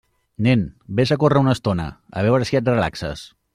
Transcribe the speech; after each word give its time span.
Nen, 0.45 0.63
vés 0.99 1.11
a 1.15 1.17
córrer 1.25 1.43
una 1.45 1.53
estona, 1.59 1.87
a 2.17 2.25
veure 2.29 2.51
si 2.51 2.61
et 2.63 2.73
relaxes. 2.75 3.25